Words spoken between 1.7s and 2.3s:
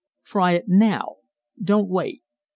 wait.